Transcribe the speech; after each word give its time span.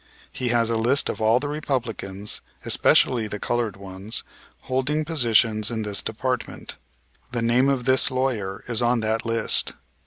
He 0.33 0.47
has 0.47 0.71
a 0.71 0.77
list 0.77 1.09
of 1.09 1.21
all 1.21 1.39
the 1.39 1.47
Republicans, 1.47 2.41
especially 2.65 3.27
the 3.27 3.37
colored 3.37 3.77
ones, 3.77 4.23
holding 4.61 5.05
positions 5.05 5.69
in 5.69 5.83
this 5.83 6.01
department. 6.01 6.77
The 7.33 7.43
name 7.43 7.69
of 7.69 7.83
this 7.83 8.09
lawyer 8.09 8.63
is 8.67 8.81
on 8.81 9.01
that 9.01 9.27
list. 9.27 9.73